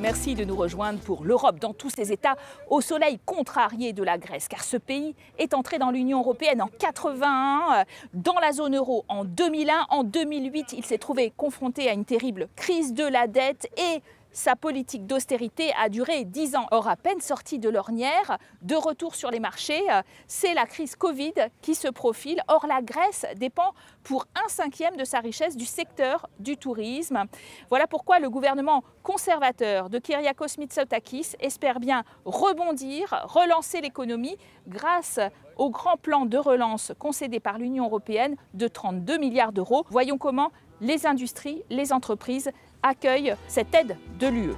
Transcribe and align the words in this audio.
Merci 0.00 0.34
de 0.34 0.44
nous 0.44 0.56
rejoindre 0.56 1.00
pour 1.00 1.24
l'Europe 1.24 1.60
dans 1.60 1.74
tous 1.74 1.90
ses 1.90 2.12
états 2.12 2.36
au 2.70 2.80
soleil 2.80 3.18
contrarié 3.26 3.92
de 3.92 4.02
la 4.02 4.16
Grèce 4.16 4.48
car 4.48 4.64
ce 4.64 4.78
pays 4.78 5.14
est 5.38 5.52
entré 5.52 5.78
dans 5.78 5.90
l'Union 5.90 6.20
européenne 6.20 6.62
en 6.62 6.70
81, 6.78 7.84
dans 8.14 8.38
la 8.40 8.52
zone 8.52 8.76
euro 8.76 9.04
en 9.08 9.24
2001, 9.24 9.86
en 9.90 10.02
2008 10.02 10.74
il 10.76 10.84
s'est 10.84 10.98
trouvé 10.98 11.32
confronté 11.36 11.88
à 11.88 11.92
une 11.92 12.06
terrible 12.06 12.48
crise 12.56 12.94
de 12.94 13.04
la 13.04 13.26
dette 13.26 13.70
et 13.76 14.00
sa 14.32 14.56
politique 14.56 15.06
d'austérité 15.06 15.72
a 15.78 15.88
duré 15.88 16.24
dix 16.24 16.56
ans. 16.56 16.66
Or, 16.70 16.88
à 16.88 16.96
peine 16.96 17.20
sortie 17.20 17.58
de 17.58 17.68
l'ornière, 17.68 18.38
de 18.62 18.74
retour 18.74 19.14
sur 19.14 19.30
les 19.30 19.40
marchés, 19.40 19.82
c'est 20.26 20.54
la 20.54 20.66
crise 20.66 20.96
Covid 20.96 21.34
qui 21.60 21.74
se 21.74 21.88
profile. 21.88 22.42
Or, 22.48 22.66
la 22.66 22.82
Grèce 22.82 23.26
dépend 23.36 23.72
pour 24.02 24.26
un 24.34 24.48
cinquième 24.48 24.96
de 24.96 25.04
sa 25.04 25.20
richesse 25.20 25.56
du 25.56 25.66
secteur 25.66 26.28
du 26.38 26.56
tourisme. 26.56 27.24
Voilà 27.68 27.86
pourquoi 27.86 28.18
le 28.18 28.30
gouvernement 28.30 28.82
conservateur 29.02 29.90
de 29.90 29.98
Kyriakos 29.98 30.58
Mitsotakis 30.58 31.36
espère 31.40 31.80
bien 31.80 32.04
rebondir, 32.24 33.24
relancer 33.24 33.80
l'économie 33.80 34.36
grâce 34.66 35.20
au 35.56 35.70
grand 35.70 35.96
plan 35.96 36.24
de 36.26 36.38
relance 36.38 36.92
concédé 36.98 37.40
par 37.40 37.58
l'Union 37.58 37.84
européenne 37.84 38.36
de 38.54 38.68
32 38.68 39.18
milliards 39.18 39.52
d'euros. 39.52 39.84
Voyons 39.90 40.18
comment 40.18 40.50
les 40.80 41.06
industries, 41.06 41.62
les 41.70 41.92
entreprises 41.92 42.50
accueillent 42.82 43.34
cette 43.48 43.74
aide 43.74 43.96
de 44.18 44.26
l'UE. 44.28 44.54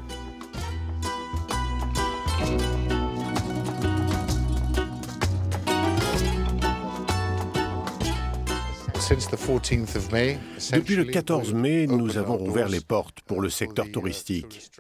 Depuis 10.73 10.97
le 10.97 11.05
14 11.05 11.53
mai, 11.53 11.87
nous 11.87 12.17
avons 12.17 12.37
rouvert 12.37 12.69
les 12.69 12.81
portes 12.81 13.21
pour 13.27 13.41
le 13.41 13.51
secteur 13.51 13.91
touristique. 13.93 14.71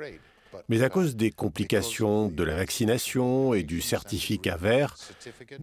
Mais 0.69 0.83
à 0.83 0.88
cause 0.88 1.16
des 1.16 1.30
complications 1.30 2.28
de 2.28 2.42
la 2.42 2.56
vaccination 2.56 3.55
et 3.55 3.62
du 3.62 3.80
certificat 3.80 4.56
vert, 4.56 4.97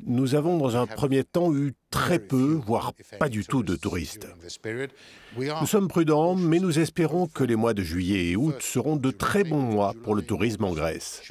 nous 0.06 0.36
avons 0.36 0.58
dans 0.58 0.76
un 0.78 0.88
premier 0.88 1.24
temps 1.24 1.54
eu 1.54 1.74
très 1.90 2.20
peu, 2.20 2.60
voire 2.66 2.94
pas 3.20 3.30
du 3.30 3.46
tout 3.46 3.64
de 3.64 3.76
touristes. 3.76 4.28
Nous 5.38 5.68
sommes 5.68 5.88
prudents, 5.88 6.36
mais 6.36 6.60
nous 6.60 6.80
espérons 6.80 7.28
que 7.28 7.44
les 7.44 7.56
mois 7.56 7.74
de 7.74 7.84
juillet 7.84 8.30
et 8.32 8.36
août 8.36 8.56
seront 8.60 8.96
de 8.96 9.12
très 9.12 9.44
bons 9.44 9.62
mois 9.62 9.94
pour 10.04 10.16
le 10.16 10.22
tourisme 10.22 10.64
en 10.64 10.74
Grèce. 10.74 11.22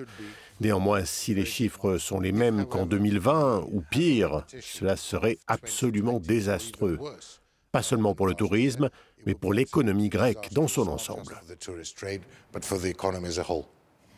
Néanmoins, 0.60 1.06
si 1.06 1.34
les 1.34 1.46
chiffres 1.46 1.96
sont 1.96 2.20
les 2.20 2.32
mêmes 2.32 2.66
qu'en 2.66 2.84
2020 2.84 3.66
ou 3.72 3.82
pire, 3.90 4.44
cela 4.60 4.96
serait 4.96 5.38
absolument 5.46 6.20
désastreux. 6.20 6.98
Pas 7.72 7.82
seulement 7.82 8.14
pour 8.14 8.26
le 8.26 8.34
tourisme, 8.34 8.90
mais 9.26 9.34
pour 9.34 9.52
l'économie 9.52 10.08
grecque 10.08 10.48
dans 10.52 10.66
son 10.66 10.88
ensemble. 10.88 11.40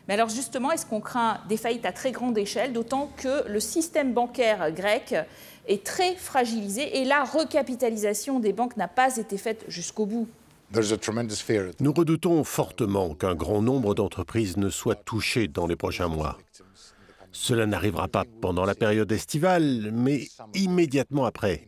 Mais 0.07 0.15
alors 0.15 0.29
justement, 0.29 0.71
est-ce 0.71 0.85
qu'on 0.85 0.99
craint 0.99 1.39
des 1.47 1.57
faillites 1.57 1.85
à 1.85 1.93
très 1.93 2.11
grande 2.11 2.37
échelle, 2.37 2.73
d'autant 2.73 3.11
que 3.15 3.47
le 3.47 3.59
système 3.59 4.13
bancaire 4.13 4.71
grec 4.71 5.15
est 5.67 5.85
très 5.85 6.15
fragilisé 6.15 6.97
et 6.97 7.05
la 7.05 7.23
recapitalisation 7.23 8.39
des 8.39 8.53
banques 8.53 8.75
n'a 8.75 8.87
pas 8.87 9.15
été 9.17 9.37
faite 9.37 9.63
jusqu'au 9.67 10.05
bout? 10.05 10.27
Nous 11.79 11.93
redoutons 11.93 12.43
fortement 12.43 13.13
qu'un 13.13 13.35
grand 13.35 13.61
nombre 13.61 13.93
d'entreprises 13.93 14.57
ne 14.57 14.69
soient 14.69 14.95
touchées 14.95 15.47
dans 15.47 15.67
les 15.67 15.75
prochains 15.75 16.07
mois. 16.07 16.37
Cela 17.33 17.65
n'arrivera 17.65 18.07
pas 18.07 18.25
pendant 18.41 18.63
la 18.63 18.75
période 18.75 19.11
estivale, 19.11 19.91
mais 19.91 20.27
immédiatement 20.53 21.25
après. 21.25 21.67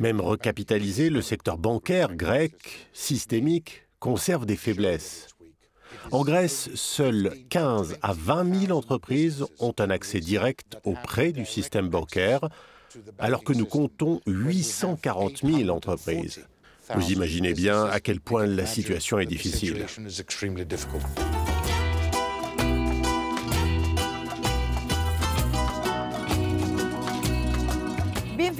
Même 0.00 0.20
recapitalisé, 0.20 1.10
le 1.10 1.22
secteur 1.22 1.58
bancaire 1.58 2.16
grec, 2.16 2.88
systémique, 2.92 3.86
conserve 4.00 4.46
des 4.46 4.56
faiblesses. 4.56 5.28
En 6.10 6.24
Grèce, 6.24 6.70
seules 6.74 7.32
15 7.50 7.98
à 8.02 8.12
20 8.14 8.66
000 8.66 8.76
entreprises 8.76 9.44
ont 9.60 9.74
un 9.78 9.90
accès 9.90 10.20
direct 10.20 10.78
auprès 10.84 11.32
du 11.32 11.44
système 11.44 11.88
bancaire, 11.88 12.48
alors 13.18 13.44
que 13.44 13.52
nous 13.52 13.66
comptons 13.66 14.20
840 14.26 15.38
000 15.44 15.68
entreprises. 15.68 16.40
Vous 16.94 17.12
imaginez 17.12 17.54
bien 17.54 17.84
à 17.84 18.00
quel 18.00 18.20
point 18.20 18.46
la 18.46 18.66
situation 18.66 19.18
est 19.18 19.26
difficile. 19.26 19.86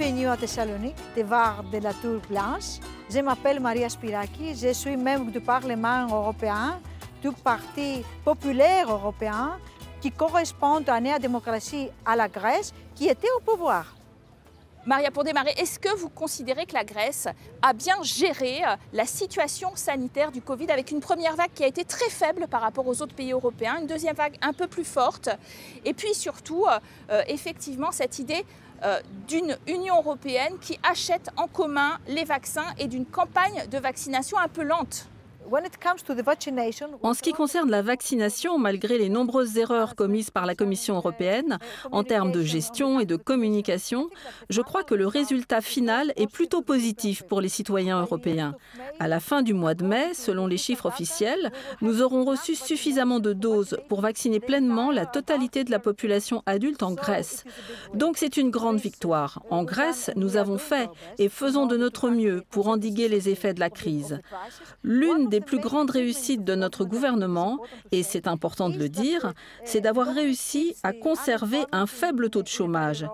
Bienvenue 0.05 0.27
à 0.27 0.37
Thessalonique, 0.37 0.95
Var 1.17 1.63
de 1.63 1.79
la 1.79 1.91
Tour 1.91 2.21
Blanche. 2.29 2.77
Je 3.09 3.17
m'appelle 3.21 3.59
Maria 3.59 3.89
Spiraki, 3.89 4.53
je 4.53 4.71
suis 4.71 4.95
membre 4.95 5.31
du 5.31 5.41
Parlement 5.41 6.05
européen, 6.05 6.79
du 7.23 7.31
Parti 7.31 8.05
populaire 8.23 8.91
européen, 8.91 9.57
qui 9.99 10.11
correspond 10.11 10.83
à 10.85 10.99
la 10.99 11.17
démocratie 11.17 11.89
à 12.05 12.15
la 12.15 12.27
Grèce, 12.27 12.71
qui 12.93 13.07
était 13.07 13.31
au 13.35 13.39
pouvoir. 13.39 13.95
Maria, 14.85 15.09
pour 15.09 15.23
démarrer, 15.23 15.55
est-ce 15.57 15.79
que 15.79 15.97
vous 15.97 16.09
considérez 16.09 16.67
que 16.67 16.75
la 16.75 16.83
Grèce 16.83 17.27
a 17.63 17.73
bien 17.73 17.95
géré 18.03 18.63
euh, 18.63 18.75
la 18.93 19.07
situation 19.07 19.71
sanitaire 19.73 20.31
du 20.31 20.43
Covid 20.43 20.69
avec 20.69 20.91
une 20.91 20.99
première 20.99 21.35
vague 21.35 21.49
qui 21.55 21.63
a 21.63 21.67
été 21.67 21.83
très 21.83 22.11
faible 22.11 22.45
par 22.47 22.61
rapport 22.61 22.85
aux 22.85 23.01
autres 23.01 23.15
pays 23.15 23.31
européens, 23.31 23.79
une 23.81 23.87
deuxième 23.87 24.15
vague 24.15 24.37
un 24.43 24.53
peu 24.53 24.67
plus 24.67 24.83
forte, 24.83 25.29
et 25.83 25.95
puis 25.95 26.13
surtout, 26.13 26.67
euh, 26.67 26.77
euh, 27.09 27.23
effectivement, 27.27 27.91
cette 27.91 28.19
idée 28.19 28.45
d'une 29.27 29.57
Union 29.67 29.97
européenne 29.97 30.57
qui 30.61 30.77
achète 30.83 31.29
en 31.37 31.47
commun 31.47 31.97
les 32.07 32.23
vaccins 32.23 32.73
et 32.77 32.87
d'une 32.87 33.05
campagne 33.05 33.67
de 33.71 33.77
vaccination 33.77 34.37
un 34.37 34.47
peu 34.47 34.63
lente 34.63 35.07
en 37.03 37.13
ce 37.13 37.21
qui 37.21 37.31
concerne 37.33 37.69
la 37.69 37.81
vaccination, 37.81 38.57
malgré 38.57 38.97
les 38.97 39.09
nombreuses 39.09 39.57
erreurs 39.57 39.95
commises 39.95 40.31
par 40.31 40.45
la 40.45 40.55
Commission 40.55 40.95
européenne 40.95 41.59
en 41.91 42.03
termes 42.03 42.31
de 42.31 42.41
gestion 42.41 42.99
et 42.99 43.05
de 43.05 43.15
communication, 43.15 44.09
je 44.49 44.61
crois 44.61 44.83
que 44.83 44.95
le 44.95 45.07
résultat 45.07 45.61
final 45.61 46.13
est 46.15 46.31
plutôt 46.31 46.61
positif 46.61 47.23
pour 47.23 47.41
les 47.41 47.49
citoyens 47.49 48.01
européens. 48.01 48.55
À 48.99 49.07
la 49.07 49.19
fin 49.19 49.41
du 49.41 49.53
mois 49.53 49.73
de 49.73 49.85
mai, 49.85 50.13
selon 50.13 50.47
les 50.47 50.57
chiffres 50.57 50.87
officiels, 50.87 51.51
nous 51.81 52.01
aurons 52.01 52.25
reçu 52.25 52.55
suffisamment 52.55 53.19
de 53.19 53.33
doses 53.33 53.77
pour 53.87 54.01
vacciner 54.01 54.39
pleinement 54.39 54.91
la 54.91 55.05
totalité 55.05 55.63
de 55.63 55.71
la 55.71 55.79
population 55.79 56.41
adulte 56.45 56.83
en 56.83 56.93
Grèce. 56.93 57.43
Donc 57.93 58.17
c'est 58.17 58.37
une 58.37 58.49
grande 58.49 58.79
victoire. 58.79 59.43
En 59.49 59.63
Grèce, 59.63 60.09
nous 60.15 60.37
avons 60.37 60.57
fait 60.57 60.89
et 61.17 61.29
faisons 61.29 61.65
de 61.65 61.77
notre 61.77 62.09
mieux 62.09 62.43
pour 62.49 62.67
endiguer 62.67 63.07
les 63.07 63.29
effets 63.29 63.53
de 63.53 63.59
la 63.59 63.69
crise. 63.69 64.19
L'une 64.83 65.29
des 65.29 65.34
plus 65.41 65.59
grandes 65.59 65.91
réussites 65.91 66.43
de 66.43 66.55
notre 66.55 66.85
gouvernement, 66.85 67.59
et 67.91 68.03
c'est 68.03 68.27
important 68.27 68.69
de 68.69 68.77
le 68.77 68.89
dire, 68.89 69.33
c'est 69.63 69.81
d'avoir 69.81 70.07
réussi 70.07 70.75
à 70.83 70.93
conserver 70.93 71.63
un 71.71 71.87
faible 71.87 72.29
taux 72.29 72.43
de 72.43 72.47
chômage. 72.47 73.05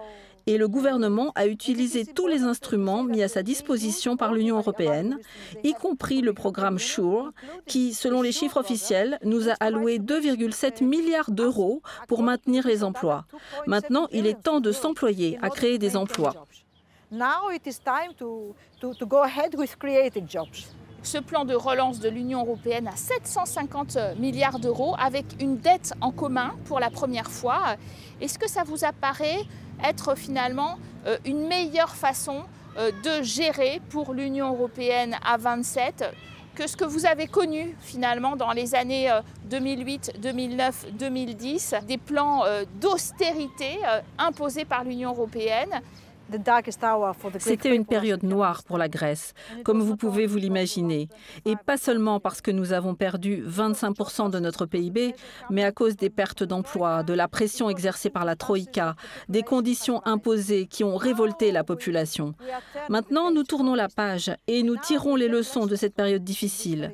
Et 0.48 0.58
le 0.58 0.68
gouvernement 0.68 1.32
a 1.36 1.46
utilisé 1.46 2.06
tous 2.06 2.28
les 2.28 2.42
instruments 2.42 3.04
mis 3.04 3.22
à 3.22 3.28
sa 3.28 3.44
disposition 3.44 4.18
par 4.18 4.34
l'Union 4.34 4.58
européenne, 4.58 5.20
y 5.64 5.74
compris 5.74 6.22
le 6.22 6.34
programme 6.34 6.80
SURE, 6.80 7.32
qui, 7.68 7.94
selon 7.94 8.22
les 8.22 8.32
chiffres 8.32 8.58
officiels, 8.58 9.20
nous 9.24 9.50
a 9.50 9.54
alloué 9.60 10.00
2,7 10.00 10.84
milliards 10.84 11.32
d'euros 11.32 11.82
pour 12.08 12.24
maintenir 12.24 12.66
les 12.66 12.84
emplois. 12.84 13.26
Maintenant, 13.68 14.08
il 14.12 14.26
est 14.26 14.42
temps 14.42 14.62
de 14.62 14.72
s'employer 14.72 15.38
à 15.42 15.50
créer 15.50 15.78
des 15.78 15.96
emplois. 15.96 16.34
Ce 21.04 21.18
plan 21.18 21.46
de 21.46 21.56
relance 21.56 22.00
de 22.00 22.10
l'Union 22.10 22.42
européenne 22.42 22.88
à 22.88 22.96
750 22.96 23.98
milliards 24.20 24.60
d'euros 24.60 24.96
avec 25.00 25.26
une 25.40 25.58
dette 25.58 25.94
en 26.00 26.12
commun 26.12 26.52
pour 26.66 26.80
la 26.80 26.92
première 26.92 27.32
fois. 27.32 27.76
Est-ce 28.22 28.38
que 28.38 28.48
ça 28.48 28.64
vous 28.64 28.86
apparaît 28.86 29.42
être 29.84 30.16
finalement 30.16 30.78
euh, 31.08 31.18
une 31.26 31.48
meilleure 31.48 31.96
façon 31.96 32.44
euh, 32.78 32.92
de 33.04 33.24
gérer 33.24 33.82
pour 33.90 34.14
l'Union 34.14 34.54
européenne 34.54 35.18
à 35.26 35.38
27 35.38 36.06
que 36.54 36.68
ce 36.68 36.76
que 36.76 36.84
vous 36.84 37.06
avez 37.06 37.28
connu 37.28 37.76
finalement 37.80 38.36
dans 38.36 38.52
les 38.52 38.76
années 38.76 39.10
2008, 39.46 40.20
2009, 40.22 40.86
2010, 40.94 41.76
des 41.88 41.98
plans 41.98 42.44
euh, 42.46 42.66
d'austérité 42.80 43.80
imposés 44.18 44.66
par 44.66 44.84
l'Union 44.84 45.12
européenne 45.12 45.82
c'était 47.40 47.76
une 47.76 47.86
période 47.86 48.24
noire 48.24 48.64
pour 48.64 48.78
la 48.78 48.90
Grèce, 48.90 49.34
comme 49.64 49.82
vous 49.82 49.96
pouvez 49.96 50.26
vous 50.26 50.38
l'imaginer. 50.38 51.10
Et 51.46 51.56
pas 51.56 51.78
seulement 51.78 52.20
parce 52.20 52.42
que 52.42 52.52
nous 52.52 52.74
avons 52.74 52.96
perdu 52.96 53.44
25% 53.48 54.30
de 54.30 54.40
notre 54.40 54.66
PIB, 54.66 55.14
mais 55.50 55.64
à 55.64 55.72
cause 55.72 55.96
des 55.96 56.10
pertes 56.10 56.44
d'emplois, 56.44 57.04
de 57.04 57.14
la 57.14 57.28
pression 57.28 57.70
exercée 57.70 58.10
par 58.10 58.26
la 58.26 58.36
Troïka, 58.36 58.96
des 59.30 59.44
conditions 59.44 60.02
imposées 60.06 60.68
qui 60.68 60.84
ont 60.84 60.96
révolté 60.96 61.52
la 61.52 61.64
population. 61.64 62.34
Maintenant, 62.90 63.32
nous 63.32 63.44
tournons 63.44 63.76
la 63.76 63.90
page 63.90 64.32
et 64.48 64.64
nous 64.64 64.78
tirons 64.78 65.16
les 65.16 65.28
leçons 65.28 65.66
de 65.66 65.76
cette 65.76 65.96
période 65.96 66.24
difficile. 66.24 66.94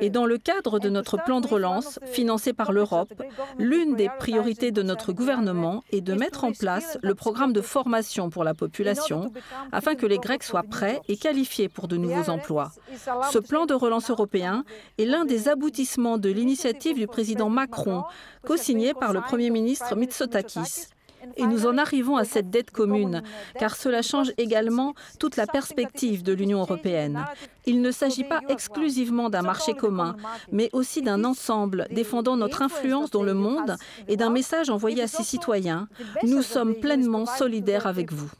Et 0.00 0.10
dans 0.10 0.26
le 0.26 0.38
cadre 0.38 0.78
de 0.78 0.88
notre 0.88 1.22
plan 1.22 1.40
de 1.40 1.46
relance, 1.46 1.98
financé 2.06 2.52
par 2.52 2.72
l'Europe, 2.72 3.12
l'une 3.58 3.94
des 3.94 4.08
priorités 4.18 4.72
de 4.72 4.82
notre 4.82 5.12
gouvernement 5.12 5.82
est 5.92 6.00
de 6.00 6.14
mettre 6.14 6.44
en 6.44 6.52
place 6.52 6.98
le 7.02 7.14
programme 7.14 7.52
de 7.52 7.60
formation 7.60 8.30
pour 8.30 8.44
la 8.44 8.54
population, 8.54 8.61
afin 9.72 9.94
que 9.94 10.06
les 10.06 10.18
Grecs 10.18 10.42
soient 10.42 10.62
prêts 10.62 11.00
et 11.08 11.16
qualifiés 11.16 11.68
pour 11.68 11.88
de 11.88 11.96
nouveaux 11.96 12.30
emplois. 12.30 12.72
Ce 13.30 13.38
plan 13.38 13.66
de 13.66 13.74
relance 13.74 14.10
européen 14.10 14.64
est 14.98 15.04
l'un 15.04 15.24
des 15.24 15.48
aboutissements 15.48 16.18
de 16.18 16.30
l'initiative 16.30 16.96
du 16.96 17.06
président 17.06 17.48
Macron, 17.48 18.04
co-signé 18.46 18.94
par 18.94 19.12
le 19.12 19.20
Premier 19.20 19.50
ministre 19.50 19.96
Mitsotakis. 19.96 20.86
Et 21.36 21.46
nous 21.46 21.66
en 21.66 21.78
arrivons 21.78 22.16
à 22.16 22.24
cette 22.24 22.50
dette 22.50 22.70
commune, 22.70 23.22
car 23.58 23.76
cela 23.76 24.02
change 24.02 24.32
également 24.38 24.94
toute 25.20 25.36
la 25.36 25.46
perspective 25.46 26.22
de 26.22 26.32
l'Union 26.32 26.60
européenne. 26.60 27.24
Il 27.64 27.80
ne 27.80 27.92
s'agit 27.92 28.24
pas 28.24 28.40
exclusivement 28.48 29.30
d'un 29.30 29.42
marché 29.42 29.74
commun, 29.74 30.16
mais 30.50 30.68
aussi 30.72 31.00
d'un 31.00 31.24
ensemble 31.24 31.86
défendant 31.90 32.36
notre 32.36 32.62
influence 32.62 33.10
dans 33.10 33.22
le 33.22 33.34
monde 33.34 33.76
et 34.08 34.16
d'un 34.16 34.30
message 34.30 34.68
envoyé 34.68 35.02
à 35.02 35.06
ses 35.06 35.22
citoyens. 35.22 35.88
Nous 36.24 36.42
sommes 36.42 36.74
pleinement 36.74 37.26
solidaires 37.26 37.86
avec 37.86 38.12
vous. 38.12 38.30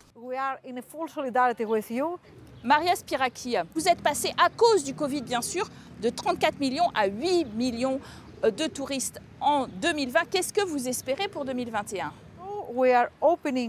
Maria 2.64 2.96
Spiraki, 2.96 3.56
vous 3.75 3.87
êtes 3.87 4.00
passé 4.00 4.32
à 4.43 4.49
cause 4.49 4.82
du 4.84 4.94
Covid, 4.94 5.20
bien 5.23 5.43
sûr, 5.43 5.69
de 6.00 6.08
34 6.08 6.58
millions 6.58 6.88
à 6.94 7.06
8 7.06 7.44
millions 7.55 8.00
de 8.43 8.67
touristes 8.67 9.20
en 9.40 9.67
2020. 9.67 10.20
Qu'est-ce 10.31 10.52
que 10.52 10.64
vous 10.64 10.88
espérez 10.88 11.29
pour 11.29 11.44
2021 11.44 12.12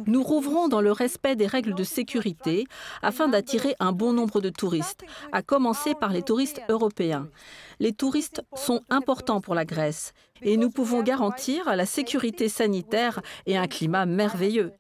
nous 0.08 0.24
rouvrons 0.24 0.68
dans 0.68 0.80
le 0.80 0.92
respect 0.92 1.36
des 1.36 1.48
règles 1.48 1.74
de 1.74 1.84
sécurité 1.84 2.66
afin 3.02 3.28
d'attirer 3.28 3.76
un 3.80 3.92
bon 3.92 4.14
nombre 4.14 4.40
de 4.40 4.50
touristes, 4.50 5.04
à 5.32 5.42
commencer 5.42 5.94
par 5.94 6.12
les 6.12 6.22
touristes 6.22 6.62
européens. 6.70 7.28
Les 7.80 7.92
touristes 7.92 8.44
sont 8.56 8.82
importants 8.90 9.42
pour 9.42 9.56
la 9.56 9.66
Grèce 9.66 10.14
et 10.44 10.58
nous 10.58 10.70
pouvons 10.70 11.02
garantir 11.04 11.76
la 11.76 11.86
sécurité 11.86 12.50
sanitaire 12.50 13.22
et 13.46 13.58
un 13.58 13.68
climat 13.68 14.06
merveilleux. 14.06 14.72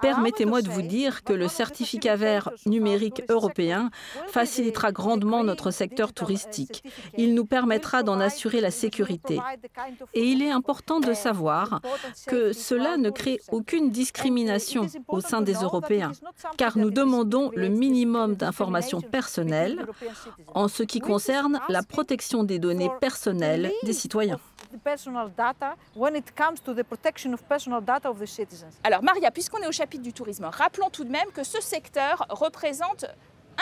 Permettez-moi 0.00 0.62
de 0.62 0.68
vous 0.68 0.82
dire 0.82 1.24
que 1.24 1.32
le 1.32 1.48
certificat 1.48 2.16
vert 2.16 2.50
numérique 2.66 3.22
européen 3.28 3.90
facilitera 4.28 4.92
grandement 4.92 5.44
notre 5.44 5.70
secteur 5.70 6.12
touristique. 6.12 6.82
Il 7.16 7.34
nous 7.34 7.46
permettra 7.46 8.02
d'en 8.02 8.20
assurer 8.20 8.60
la 8.60 8.70
sécurité. 8.70 9.38
Et 10.14 10.24
il 10.24 10.42
est 10.42 10.50
important 10.50 11.00
de 11.00 11.12
savoir 11.12 11.80
que 12.26 12.52
cela 12.52 12.96
ne 12.96 13.10
crée 13.10 13.40
aucune 13.50 13.90
discrimination 13.90 14.86
au 15.08 15.20
sein 15.20 15.40
des 15.40 15.54
Européens, 15.54 16.12
car 16.56 16.78
nous 16.78 16.90
demandons 16.90 17.50
le 17.54 17.68
minimum 17.68 18.34
d'informations 18.34 19.00
personnelles 19.00 19.84
en 20.54 20.68
ce 20.68 20.82
qui 20.82 21.00
concerne 21.00 21.60
la 21.68 21.82
protection 21.82 22.44
des 22.44 22.58
données 22.58 22.90
personnelles 23.00 23.72
des 23.82 23.92
citoyens. 23.92 24.40
Alors 28.84 29.02
Maria, 29.02 29.30
puisqu'on 29.30 29.58
est 29.58 29.66
au 29.66 29.72
chapitre 29.72 30.02
du 30.02 30.12
tourisme, 30.12 30.44
rappelons 30.44 30.90
tout 30.90 31.04
de 31.04 31.10
même 31.10 31.30
que 31.32 31.44
ce 31.44 31.60
secteur 31.60 32.26
représente 32.30 33.06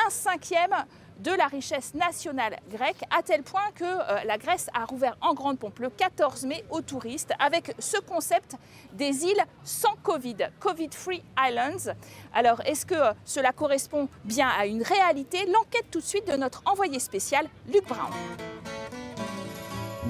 un 0.06 0.10
cinquième 0.10 0.74
de 1.18 1.32
la 1.32 1.46
richesse 1.46 1.94
nationale 1.94 2.58
grecque, 2.70 3.02
à 3.10 3.22
tel 3.22 3.42
point 3.42 3.70
que 3.74 3.84
euh, 3.84 4.24
la 4.24 4.38
Grèce 4.38 4.68
a 4.72 4.84
rouvert 4.84 5.16
en 5.20 5.34
grande 5.34 5.58
pompe 5.58 5.80
le 5.80 5.90
14 5.90 6.44
mai 6.44 6.64
aux 6.70 6.80
touristes 6.80 7.32
avec 7.40 7.74
ce 7.78 7.98
concept 7.98 8.54
des 8.92 9.24
îles 9.24 9.44
sans 9.64 9.96
Covid, 10.02 10.36
Covid-Free 10.60 11.22
Islands. 11.38 11.92
Alors, 12.32 12.60
est-ce 12.66 12.86
que 12.86 12.94
euh, 12.94 13.12
cela 13.24 13.52
correspond 13.52 14.08
bien 14.24 14.48
à 14.48 14.66
une 14.66 14.82
réalité? 14.82 15.44
L'enquête 15.46 15.90
tout 15.90 16.00
de 16.00 16.04
suite 16.04 16.28
de 16.28 16.36
notre 16.36 16.62
envoyé 16.66 17.00
spécial, 17.00 17.48
Luc 17.66 17.86
Brown. 17.86 18.12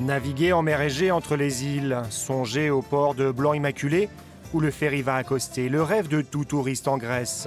Naviguer 0.08 0.54
en 0.54 0.62
mer 0.62 0.80
Égée 0.80 1.10
entre 1.10 1.36
les 1.36 1.66
îles, 1.66 2.00
songer 2.08 2.70
au 2.70 2.80
port 2.80 3.14
de 3.14 3.30
Blanc-Immaculé, 3.30 4.08
où 4.54 4.60
le 4.60 4.70
ferry 4.70 5.02
va 5.02 5.16
accoster, 5.16 5.68
le 5.68 5.82
rêve 5.82 6.08
de 6.08 6.22
tout 6.22 6.46
touriste 6.46 6.88
en 6.88 6.96
Grèce. 6.96 7.46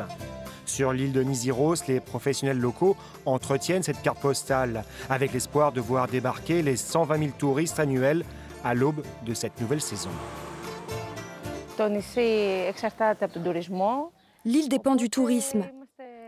Sur 0.67 0.93
l'île 0.93 1.11
de 1.11 1.23
Niziros, 1.23 1.77
les 1.87 1.99
professionnels 1.99 2.59
locaux 2.59 2.95
entretiennent 3.25 3.81
cette 3.81 4.03
carte 4.03 4.19
postale, 4.19 4.83
avec 5.09 5.33
l'espoir 5.33 5.71
de 5.71 5.81
voir 5.81 6.07
débarquer 6.07 6.61
les 6.61 6.77
120 6.77 7.17
000 7.17 7.31
touristes 7.35 7.79
annuels 7.79 8.23
à 8.63 8.75
l'aube 8.75 9.01
de 9.25 9.33
cette 9.33 9.59
nouvelle 9.59 9.81
saison. 9.81 10.11
L'île 14.45 14.69
dépend 14.69 14.95
du 14.95 15.09
tourisme. 15.09 15.63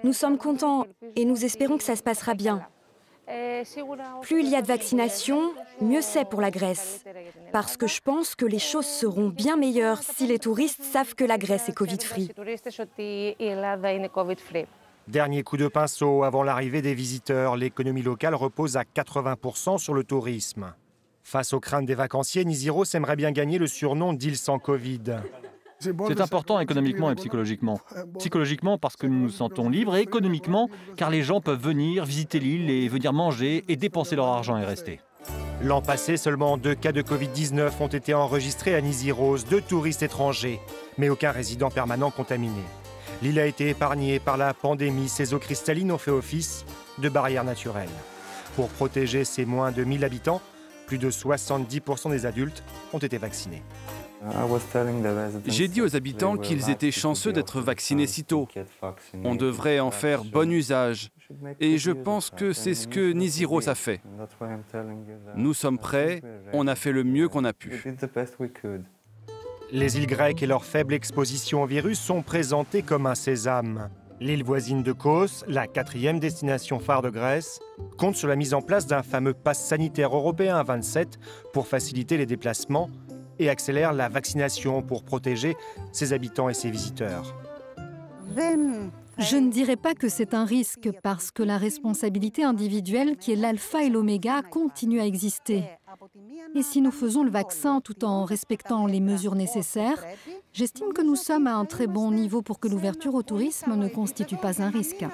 Nous 0.04 0.14
sommes 0.14 0.40
contents 0.40 0.88
et 1.16 1.26
nous 1.26 1.46
espérons 1.46 1.78
que 1.78 1.84
ça 1.84 1.96
se 1.96 2.02
passera 2.02 2.34
bien. 2.34 2.66
Plus 4.22 4.42
il 4.42 4.50
y 4.50 4.56
a 4.56 4.62
de 4.62 4.68
vaccinations, 4.68 5.54
mieux 5.82 6.02
c'est 6.02 6.26
pour 6.26 6.42
la 6.42 6.52
Grèce. 6.52 7.04
Parce 7.52 7.78
que 7.78 7.88
je 7.88 8.02
pense 8.02 8.36
que 8.36 8.46
les 8.46 8.60
choses 8.60 8.86
seront 8.86 9.30
bien 9.30 9.56
meilleures 9.56 10.02
si 10.04 10.28
les 10.28 10.40
touristes 10.40 10.84
savent 10.84 11.16
que 11.16 11.24
la 11.24 11.38
Grèce 11.38 11.70
est 11.70 11.74
Covid-free. 11.74 12.32
Dernier 15.08 15.44
coup 15.44 15.58
de 15.58 15.68
pinceau 15.68 16.24
avant 16.24 16.44
l'arrivée 16.44 16.82
des 16.82 16.94
visiteurs, 16.94 17.58
l'économie 17.58 18.02
locale 18.02 18.36
repose 18.36 18.78
à 18.78 18.84
80% 18.84 19.78
sur 19.78 19.94
le 19.94 20.04
tourisme. 20.04 20.74
Face 21.24 21.54
aux 21.54 21.60
craintes 21.60 21.86
des 21.86 21.96
vacanciers, 21.96 22.46
Niziros 22.46 22.86
aimerait 22.94 23.16
bien 23.16 23.32
gagner 23.32 23.58
le 23.58 23.68
surnom 23.68 24.14
d'île 24.14 24.38
sans 24.38 24.60
Covid. 24.60 25.02
C'est 26.08 26.22
important 26.22 26.60
économiquement 26.60 27.12
et 27.12 27.16
psychologiquement. 27.16 27.80
Psychologiquement 28.20 28.78
parce 28.78 28.96
que 28.96 29.08
nous 29.08 29.20
nous 29.20 29.30
sentons 29.30 29.70
libres 29.70 29.96
et 29.96 30.02
économiquement 30.02 30.70
car 30.98 31.10
les 31.10 31.24
gens 31.24 31.42
peuvent 31.42 31.62
venir 31.62 32.06
visiter 32.06 32.40
l'île 32.40 32.70
et 32.70 32.88
venir 32.88 33.14
manger 33.14 33.64
et 33.68 33.76
dépenser 33.76 34.16
leur 34.16 34.28
argent 34.28 34.58
et 34.58 34.66
rester. 34.66 35.00
L'an 35.64 35.82
passé, 35.82 36.18
seulement 36.18 36.58
deux 36.58 36.76
cas 36.76 36.92
de 36.92 37.02
Covid-19 37.02 37.72
ont 37.80 37.88
été 37.88 38.14
enregistrés 38.14 38.76
à 38.76 38.82
Niziros, 38.82 39.38
deux 39.50 39.62
touristes 39.62 40.04
étrangers, 40.04 40.60
mais 40.98 41.08
aucun 41.08 41.32
résident 41.32 41.70
permanent 41.70 42.12
contaminé. 42.12 42.62
L'île 43.22 43.40
a 43.40 43.46
été 43.46 43.70
épargnée 43.70 44.20
par 44.20 44.36
la 44.36 44.54
pandémie, 44.54 45.08
ses 45.08 45.34
eaux 45.34 45.40
cristallines 45.40 45.94
ont 45.94 45.98
fait 45.98 46.12
office 46.12 46.66
de 46.98 47.08
barrière 47.08 47.46
naturelle. 47.46 47.90
Pour 48.58 48.68
protéger 48.68 49.24
ses 49.24 49.46
moins 49.46 49.72
de 49.72 49.86
1000 49.86 50.04
habitants, 50.04 50.42
plus 50.86 50.98
de 50.98 51.10
70% 51.10 52.12
des 52.12 52.26
adultes 52.26 52.64
ont 52.92 53.00
été 53.00 53.18
vaccinés. 53.18 53.64
J'ai 55.46 55.68
dit 55.68 55.82
aux 55.82 55.96
habitants 55.96 56.38
qu'ils 56.38 56.70
étaient 56.70 56.92
chanceux 56.92 57.34
d'être 57.34 57.62
vaccinés 57.62 58.08
si 58.08 58.24
tôt. 58.24 58.48
On 59.24 59.36
devrait 59.36 59.80
en 59.80 59.92
faire 59.92 60.24
bon 60.24 60.50
usage. 60.52 61.10
Et 61.60 61.78
je 61.78 61.92
pense 61.92 62.30
que 62.30 62.54
c'est 62.54 62.74
ce 62.74 62.88
que 62.88 63.12
Niziros 63.12 63.68
a 63.68 63.76
fait. 63.76 64.02
Nous 65.36 65.54
sommes 65.54 65.78
prêts, 65.78 66.22
on 66.54 66.68
a 66.68 66.76
fait 66.76 66.92
le 66.92 67.04
mieux 67.04 67.28
qu'on 67.28 67.46
a 67.46 67.54
pu. 67.54 67.84
Les 69.72 69.98
îles 69.98 70.08
grecques 70.08 70.44
et 70.44 70.48
leur 70.48 70.66
faible 70.66 70.94
exposition 70.94 71.64
au 71.64 71.66
virus 71.66 72.00
sont 72.00 72.22
présentées 72.22 72.84
comme 72.84 73.08
un 73.08 73.16
sésame. 73.16 73.90
L'île 74.20 74.44
voisine 74.44 74.84
de 74.84 74.92
Kos, 74.92 75.44
la 75.48 75.68
quatrième 75.68 76.20
destination 76.20 76.80
phare 76.80 77.02
de 77.02 77.10
Grèce, 77.10 77.60
compte 77.98 78.16
sur 78.16 78.28
la 78.28 78.36
mise 78.36 78.54
en 78.54 78.62
place 78.62 78.86
d'un 78.86 79.04
fameux 79.04 79.34
pass 79.34 79.66
sanitaire 79.66 80.16
européen 80.16 80.56
à 80.56 80.64
27 80.64 81.20
pour 81.52 81.68
faciliter 81.68 82.18
les 82.18 82.28
déplacements 82.28 82.90
et 83.40 83.50
accélère 83.50 83.94
la 83.94 84.10
vaccination 84.10 84.82
pour 84.82 85.04
protéger 85.04 85.56
ses 85.92 86.14
habitants 86.14 86.50
et 86.50 86.54
ses 86.54 86.70
visiteurs. 86.70 87.36
Je 89.20 89.38
ne 89.38 89.52
dirais 89.52 89.76
pas 89.76 89.94
que 89.94 90.10
c'est 90.10 90.34
un 90.34 90.44
risque 90.44 90.90
parce 91.04 91.30
que 91.30 91.44
la 91.44 91.60
responsabilité 91.60 92.44
individuelle, 92.44 93.16
qui 93.16 93.32
est 93.32 93.36
l'alpha 93.36 93.84
et 93.84 93.90
l'oméga, 93.90 94.42
continue 94.42 95.00
à 95.00 95.06
exister. 95.06 95.64
Et 96.56 96.64
si 96.64 96.82
nous 96.82 96.92
faisons 96.92 97.24
le 97.24 97.30
vaccin 97.30 97.80
tout 97.80 98.06
en 98.06 98.26
respectant 98.26 98.88
les 98.88 99.00
mesures 99.00 99.36
nécessaires, 99.36 100.04
j'estime 100.52 100.94
que 100.94 101.02
nous 101.02 101.16
sommes 101.16 101.46
à 101.46 101.56
un 101.56 101.66
très 101.66 101.86
bon 101.86 102.12
niveau 102.12 102.42
pour 102.42 102.60
que 102.60 102.68
l'ouverture 102.68 103.14
au 103.14 103.22
tourisme 103.22 103.76
ne 103.76 103.88
constitue 103.88 104.38
pas 104.38 104.62
un 104.62 104.70
risque. 104.70 105.06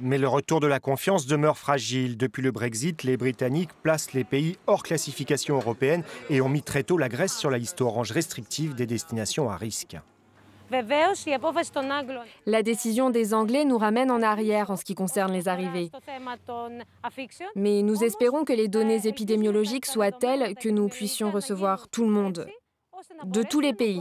Mais 0.00 0.16
le 0.16 0.28
retour 0.28 0.60
de 0.60 0.66
la 0.66 0.80
confiance 0.80 1.26
demeure 1.26 1.58
fragile. 1.58 2.16
Depuis 2.16 2.42
le 2.42 2.50
Brexit, 2.50 3.02
les 3.02 3.18
Britanniques 3.18 3.70
placent 3.82 4.14
les 4.14 4.24
pays 4.24 4.56
hors 4.66 4.82
classification 4.82 5.56
européenne 5.56 6.04
et 6.30 6.40
ont 6.40 6.48
mis 6.48 6.62
très 6.62 6.82
tôt 6.82 6.96
la 6.96 7.10
Grèce 7.10 7.36
sur 7.36 7.50
la 7.50 7.58
liste 7.58 7.80
orange 7.82 8.10
restrictive 8.10 8.74
des 8.74 8.86
destinations 8.86 9.50
à 9.50 9.56
risque. 9.56 9.96
La 12.46 12.62
décision 12.62 13.10
des 13.10 13.34
Anglais 13.34 13.64
nous 13.64 13.76
ramène 13.76 14.10
en 14.10 14.22
arrière 14.22 14.70
en 14.70 14.76
ce 14.76 14.84
qui 14.84 14.94
concerne 14.94 15.32
les 15.32 15.48
arrivées. 15.48 15.90
Mais 17.56 17.82
nous 17.82 18.04
espérons 18.04 18.44
que 18.44 18.52
les 18.52 18.68
données 18.68 19.06
épidémiologiques 19.06 19.86
soient 19.86 20.12
telles 20.12 20.54
que 20.54 20.68
nous 20.68 20.88
puissions 20.88 21.30
recevoir 21.30 21.88
tout 21.88 22.04
le 22.04 22.10
monde 22.10 22.46
de 23.24 23.42
tous 23.42 23.60
les 23.60 23.72
pays. 23.72 24.00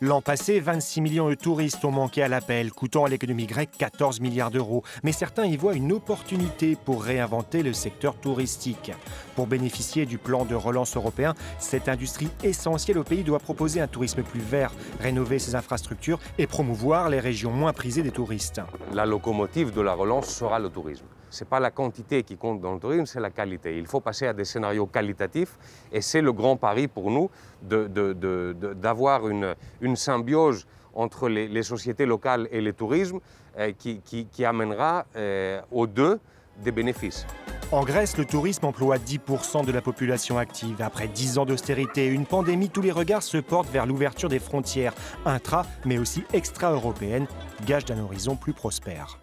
L'an 0.00 0.20
passé, 0.20 0.60
26 0.60 1.00
millions 1.00 1.28
de 1.28 1.34
touristes 1.34 1.84
ont 1.84 1.90
manqué 1.90 2.22
à 2.22 2.28
l'appel, 2.28 2.72
coûtant 2.72 3.04
à 3.04 3.08
l'économie 3.08 3.46
grecque 3.46 3.70
14 3.78 4.20
milliards 4.20 4.50
d'euros. 4.50 4.82
Mais 5.02 5.12
certains 5.12 5.46
y 5.46 5.56
voient 5.56 5.74
une 5.74 5.92
opportunité 5.92 6.76
pour 6.76 7.02
réinventer 7.02 7.62
le 7.62 7.72
secteur 7.72 8.16
touristique. 8.16 8.92
Pour 9.36 9.46
bénéficier 9.46 10.06
du 10.06 10.18
plan 10.18 10.44
de 10.44 10.54
relance 10.54 10.96
européen, 10.96 11.34
cette 11.58 11.88
industrie 11.88 12.30
essentielle 12.42 12.98
au 12.98 13.04
pays 13.04 13.24
doit 13.24 13.38
proposer 13.38 13.80
un 13.80 13.86
tourisme 13.88 14.22
plus 14.22 14.40
vert, 14.40 14.72
rénover 15.00 15.38
ses 15.38 15.54
infrastructures 15.54 16.18
et 16.38 16.46
promouvoir 16.46 17.08
les 17.08 17.20
régions 17.20 17.52
moins 17.52 17.72
prisées 17.72 18.02
des 18.02 18.10
touristes. 18.10 18.60
La 18.92 19.06
locomotive 19.06 19.72
de 19.72 19.80
la 19.80 19.94
relance 19.94 20.28
sera 20.28 20.58
le 20.58 20.70
tourisme. 20.70 21.06
Ce 21.30 21.44
n'est 21.44 21.48
pas 21.48 21.60
la 21.60 21.70
quantité 21.70 22.22
qui 22.22 22.36
compte 22.36 22.60
dans 22.60 22.74
le 22.74 22.80
tourisme, 22.80 23.06
c'est 23.06 23.20
la 23.20 23.30
qualité. 23.30 23.78
Il 23.78 23.86
faut 23.86 24.00
passer 24.00 24.26
à 24.26 24.32
des 24.32 24.44
scénarios 24.44 24.86
qualitatifs 24.86 25.58
et 25.92 26.00
c'est 26.00 26.22
le 26.22 26.32
grand 26.32 26.56
pari 26.56 26.88
pour 26.88 27.10
nous 27.10 27.30
d'avoir 27.62 29.28
une, 29.28 29.54
symbiose 29.96 30.66
entre 30.94 31.28
les, 31.28 31.62
sociétés 31.62 32.06
locales 32.06 32.48
et 32.50 32.60
le 32.60 32.72
tourisme 32.72 33.20
euh, 33.58 33.72
qui, 33.76 34.00
qui, 34.00 34.44
amènera 34.44 35.06
euh, 35.16 35.60
aux 35.70 35.86
deux 35.86 36.18
des 36.62 36.72
bénéfices. 36.72 37.26
En 37.70 37.84
Grèce, 37.84 38.16
le 38.16 38.24
tourisme 38.24 38.64
emploie 38.64 38.96
10% 38.96 39.66
de 39.66 39.72
la 39.72 39.82
population 39.82 40.38
active. 40.38 40.80
Après 40.80 41.06
10 41.06 41.36
ans 41.36 41.44
d'austérité 41.44 42.06
et 42.06 42.08
une 42.08 42.24
pandémie, 42.24 42.70
tous 42.70 42.80
les 42.80 42.92
regards 42.92 43.22
se 43.22 43.36
portent 43.36 43.68
vers 43.68 43.84
l'ouverture 43.84 44.30
des 44.30 44.38
frontières 44.38 44.94
intra, 45.26 45.66
mais 45.84 45.98
aussi 45.98 46.24
extra-européennes, 46.32 47.26
gage 47.66 47.84
d'un 47.84 48.00
horizon 48.00 48.36
plus 48.36 48.54
prospère. 48.54 49.18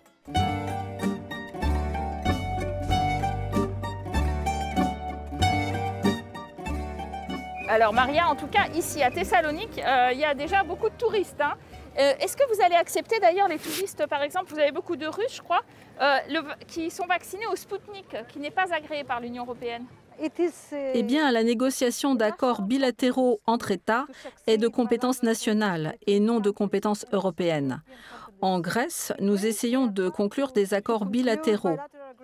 Alors 7.76 7.92
Maria, 7.92 8.30
en 8.30 8.36
tout 8.38 8.48
cas, 8.48 8.70
ici 8.74 9.04
à 9.04 9.12
Thessalonique, 9.12 9.82
euh, 9.86 10.12
il 10.14 10.20
y 10.20 10.24
a 10.24 10.34
déjà 10.34 10.64
beaucoup 10.64 10.88
de 10.88 10.96
touristes. 10.96 11.42
Hein. 11.42 11.56
Euh, 12.00 12.14
est-ce 12.22 12.38
que 12.38 12.44
vous 12.48 12.64
allez 12.64 12.76
accepter 12.76 13.20
d'ailleurs 13.20 13.50
les 13.50 13.60
touristes, 13.60 14.08
par 14.08 14.22
exemple, 14.22 14.54
vous 14.54 14.60
avez 14.60 14.72
beaucoup 14.72 14.96
de 14.96 15.06
Russes, 15.06 15.36
je 15.36 15.42
crois, 15.42 15.60
euh, 16.02 16.20
qui 16.68 16.90
sont 16.90 17.06
vaccinés 17.06 17.48
au 17.52 17.56
Sputnik, 17.58 18.16
qui 18.30 18.40
n'est 18.40 18.50
pas 18.50 18.74
agréé 18.74 19.04
par 19.04 19.20
l'Union 19.20 19.44
européenne? 19.44 19.84
Eh 20.72 21.04
bien, 21.04 21.30
la 21.34 21.44
négociation 21.44 22.16
d'accords 22.16 22.62
bilatéraux 22.62 23.42
entre 23.46 23.72
États 23.72 24.06
est 24.48 24.58
de 24.58 24.70
compétence 24.70 25.22
nationale 25.22 25.98
et 26.08 26.22
non 26.22 26.40
de 26.40 26.52
compétence 26.52 27.06
européenne. 27.12 27.82
En 28.40 28.62
Grèce, 28.62 29.12
nous 29.20 29.46
essayons 29.46 29.88
de 29.88 30.08
conclure 30.08 30.54
des 30.54 30.74
accords 30.74 31.04
bilatéraux 31.04 31.78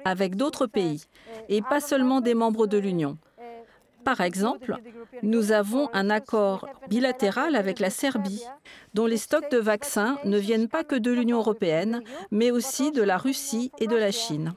avec 0.05 0.38
d'autres 0.38 0.65
pays 0.65 1.03
et 1.50 1.62
pas 1.62 1.81
seulement 1.81 2.22
des 2.22 2.36
membres 2.36 2.67
de 2.67 2.77
l'Union. 2.77 3.17
Par 4.03 4.22
exemple, 4.22 4.75
nous 5.24 5.51
avons 5.51 5.89
un 5.93 6.10
accord 6.10 6.67
bilatéral 6.88 7.55
avec 7.55 7.79
la 7.79 7.89
Serbie, 7.89 8.43
dont 8.93 9.05
les 9.05 9.17
stocks 9.17 9.51
de 9.51 9.58
vaccins 9.58 10.17
ne 10.25 10.38
viennent 10.38 10.67
pas 10.67 10.84
que 10.84 10.96
de 10.96 11.12
l'Union 11.12 11.38
européenne, 11.38 12.01
mais 12.31 12.51
aussi 12.51 12.91
de 12.91 13.03
la 13.03 13.17
Russie 13.17 13.72
et 13.79 13.88
de 13.88 13.96
la 13.96 14.12
Chine. 14.12 14.53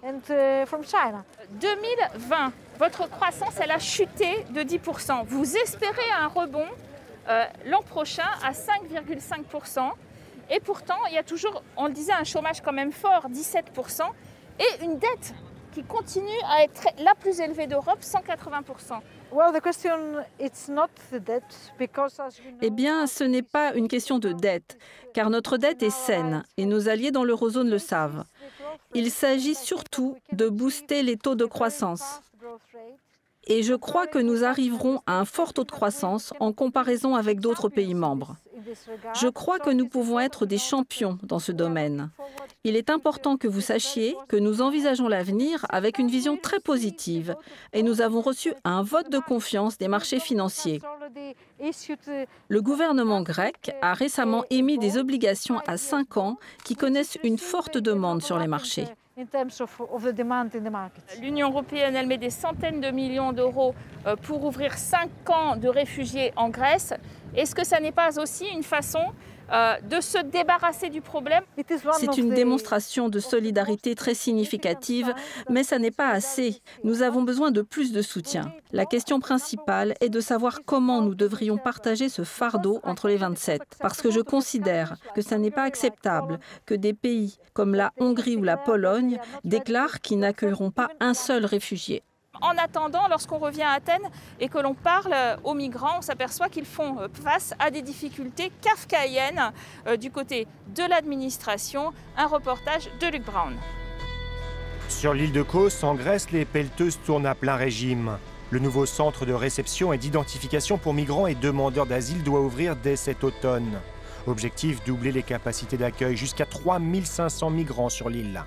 2020, 1.61 2.53
votre 2.79 3.09
croissance, 3.09 3.55
elle 3.63 3.71
a 3.71 3.79
chuté 3.79 4.45
de 4.51 4.61
10%. 4.61 5.25
Vous 5.27 5.57
espérez 5.57 6.11
un 6.21 6.29
rebond 6.29 6.67
euh, 7.29 7.45
l'an 7.67 7.83
prochain 7.83 8.29
à 8.43 8.53
5,5%. 8.53 9.91
Et 10.51 10.61
pourtant, 10.61 10.99
il 11.09 11.15
y 11.15 11.19
a 11.19 11.23
toujours, 11.23 11.63
on 11.77 11.87
le 11.87 11.93
disait, 11.93 12.13
un 12.13 12.25
chômage 12.25 12.61
quand 12.61 12.73
même 12.73 12.93
fort, 12.93 13.29
17%, 13.31 14.03
et 14.59 14.85
une 14.85 14.99
dette 14.99 15.35
qui 15.73 15.83
continue 15.83 16.41
à 16.49 16.63
être 16.63 16.87
la 16.99 17.15
plus 17.15 17.41
élevée 17.41 17.67
d'Europe, 17.67 18.01
180%. 18.01 19.01
Eh 22.63 22.71
bien, 22.71 23.07
ce 23.07 23.25
n'est 23.25 23.43
pas 23.43 23.75
une 23.75 23.89
question 23.89 24.19
de 24.19 24.33
dette, 24.33 24.79
car 25.13 25.31
notre 25.31 25.57
dette 25.57 25.83
est 25.83 25.91
saine 25.91 26.45
et 26.57 26.67
nos 26.67 26.89
alliés 26.89 27.11
dans 27.11 27.25
l'eurozone 27.25 27.69
le 27.69 27.79
savent. 27.79 28.25
Il 28.95 29.11
s'agit 29.11 29.55
surtout 29.55 30.17
de 30.33 30.49
booster 30.49 31.03
les 31.03 31.17
taux 31.17 31.35
de 31.35 31.47
croissance. 31.47 32.21
Et 33.47 33.63
je 33.63 33.75
crois 33.75 34.07
que 34.07 34.19
nous 34.19 34.45
arriverons 34.45 35.01
à 35.07 35.19
un 35.19 35.25
fort 35.25 35.53
taux 35.53 35.65
de 35.65 35.71
croissance 35.71 36.33
en 36.41 36.53
comparaison 36.53 37.15
avec 37.15 37.41
d'autres 37.41 37.69
pays 37.69 37.95
membres. 37.95 38.37
Je 39.15 39.29
crois 39.29 39.59
que 39.59 39.71
nous 39.71 39.89
pouvons 39.89 40.19
être 40.19 40.47
des 40.47 40.59
champions 40.59 41.19
dans 41.23 41.39
ce 41.39 41.53
domaine. 41.53 42.11
Il 42.65 42.77
est 42.77 42.89
important 42.89 43.37
que 43.37 43.49
vous 43.49 43.61
sachiez 43.61 44.17
que 44.29 44.37
nous 44.37 44.63
envisageons 44.63 45.09
l'avenir 45.09 45.67
avec 45.69 45.99
une 45.99 46.09
vision 46.09 46.37
très 46.37 46.61
positive 46.61 47.35
et 47.73 47.83
nous 47.83 48.01
avons 48.01 48.23
reçu 48.23 48.55
un 48.65 48.83
vote 48.83 49.11
de 49.11 49.19
confiance 49.19 49.77
des 49.77 49.89
marchés 49.89 50.21
financiers. 50.21 50.81
Le 52.49 52.63
gouvernement 52.63 53.21
grec 53.23 53.73
a 53.83 53.93
récemment 53.93 54.45
émis 54.51 54.79
des 54.79 54.97
obligations 54.97 55.61
à 55.67 55.77
5 55.77 56.17
ans 56.17 56.39
qui 56.65 56.77
connaissent 56.77 57.19
une 57.23 57.39
forte 57.39 57.77
demande 57.77 58.23
sur 58.23 58.39
les 58.39 58.47
marchés. 58.49 58.87
L'Union 61.21 61.51
européenne, 61.51 61.95
elle 61.95 62.09
met 62.09 62.19
des 62.19 62.31
centaines 62.31 62.81
de 62.81 62.91
millions 62.91 63.33
d'euros 63.33 63.73
euh, 64.07 64.17
pour 64.17 64.45
ouvrir 64.45 64.77
5 64.77 65.09
camps 65.25 65.57
de 65.57 65.69
réfugiés 65.69 66.33
en 66.35 66.49
Grèce. 66.49 66.93
Est-ce 67.37 67.55
que 67.55 67.65
ça 67.65 67.79
n'est 67.79 67.93
pas 67.93 68.19
aussi 68.19 68.45
une 68.49 68.65
façon 68.65 69.13
euh, 69.53 69.75
de 69.81 70.01
se 70.01 70.19
débarrasser 70.19 70.91
du 70.91 71.01
problème. 71.01 71.45
C'est 71.99 72.17
une 72.17 72.31
démonstration 72.31 73.09
de 73.09 73.19
solidarité 73.19 73.95
très 73.95 74.15
significative, 74.15 75.15
mais 75.51 75.65
ça 75.65 75.79
n'est 75.79 75.91
pas 75.91 76.09
assez. 76.09 76.63
Nous 76.83 77.03
avons 77.03 77.23
besoin 77.23 77.51
de 77.51 77.63
plus 77.63 77.93
de 77.93 78.03
soutien. 78.03 78.53
La 78.73 78.87
question 78.87 79.21
principale 79.21 79.95
est 80.01 80.09
de 80.09 80.21
savoir 80.21 80.61
comment 80.65 81.03
nous 81.03 81.15
devrions 81.15 81.59
partager 81.59 82.09
ce 82.09 82.25
fardeau 82.25 82.81
entre 82.83 83.09
les 83.09 83.17
27, 83.17 83.63
parce 83.81 84.01
que 84.01 84.11
je 84.11 84.21
considère 84.21 84.97
que 85.15 85.23
ça 85.23 85.39
n'est 85.39 85.51
pas 85.51 85.65
acceptable 85.65 86.39
que 86.67 86.75
des 86.75 86.95
pays 86.95 87.39
comme 87.53 87.75
la 87.75 87.93
Hongrie 87.99 88.37
ou 88.37 88.43
la 88.43 88.57
Pologne 88.57 89.19
déclarent 89.45 90.01
qu'ils 90.01 90.19
n'accueilleront 90.19 90.71
pas 90.71 90.89
un 91.01 91.15
seul 91.15 91.45
réfugié. 91.45 92.03
En 92.41 92.57
attendant, 92.59 93.09
lorsqu'on 93.09 93.39
revient 93.39 93.63
à 93.63 93.73
Athènes 93.73 94.09
et 94.41 94.49
que 94.49 94.59
l'on 94.59 94.75
parle 94.75 95.15
aux 95.45 95.55
migrants, 95.55 95.99
on 95.99 96.03
s'aperçoit 96.03 96.49
qu'ils 96.49 96.65
font 96.65 96.97
face 97.23 97.55
à 97.59 97.71
des 97.71 97.83
difficultés 97.83 98.51
kafkaïennes 98.61 99.53
euh, 99.87 99.97
du 99.97 100.11
côté 100.11 100.47
de 100.75 100.83
l'administration. 100.83 101.93
Un 102.17 102.27
reportage 102.27 102.89
de 103.01 103.07
Luc 103.07 103.25
Brown. 103.25 103.55
Sur 104.89 105.15
l'île 105.15 105.33
de 105.33 105.43
Kos, 105.43 105.85
en 105.85 105.95
Grèce, 105.95 106.31
les 106.31 106.45
pelleteuses 106.45 106.99
tournent 107.05 107.27
à 107.27 107.35
plein 107.35 107.57
régime. 107.57 108.19
Le 108.51 108.59
nouveau 108.59 108.87
centre 108.87 109.27
de 109.27 109.33
réception 109.33 109.93
et 109.93 109.99
d'identification 109.99 110.77
pour 110.77 110.95
migrants 110.95 111.27
et 111.27 111.35
demandeurs 111.35 111.87
d'asile 111.87 112.23
doit 112.23 112.41
ouvrir 112.41 112.77
dès 112.77 112.97
cet 112.97 113.25
automne. 113.25 113.81
Objectif 114.27 114.85
doubler 114.85 115.13
les 115.13 115.23
capacités 115.23 115.77
d'accueil 115.77 116.17
jusqu'à 116.17 116.47
3500 116.47 117.51
migrants 117.51 117.89
sur 117.89 118.09
l'île. 118.09 118.45